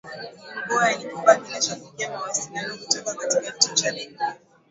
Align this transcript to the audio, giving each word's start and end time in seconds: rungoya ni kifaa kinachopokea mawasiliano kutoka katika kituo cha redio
rungoya 0.67 0.95
ni 0.97 1.03
kifaa 1.05 1.35
kinachopokea 1.35 2.11
mawasiliano 2.11 2.77
kutoka 2.77 3.13
katika 3.15 3.51
kituo 3.51 3.75
cha 3.75 3.91
redio 3.91 4.17